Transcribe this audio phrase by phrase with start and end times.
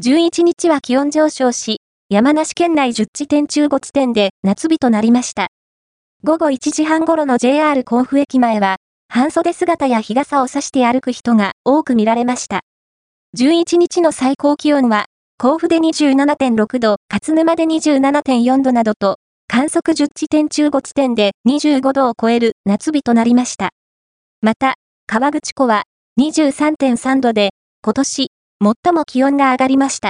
[0.00, 5.48] 11日は気温上昇し、山梨県内10地点中5地点で夏日となりました。
[6.22, 8.76] 午後1時半頃の JR 甲府駅前は、
[9.08, 12.60] 半袖姿や日傘を差して歩く人が多く見られました。
[13.36, 15.06] 11日の最高気温は、
[15.36, 19.16] 甲府で27.6度、勝沼で27.4度などと、
[19.48, 23.70] 観測10地点中5地点で25度を超える夏日となりました。
[24.42, 24.76] また、
[25.08, 25.82] 川口湖は
[26.20, 27.50] 23.3度で、
[27.82, 28.28] 今年、
[28.60, 30.06] 最も気温が上がりました。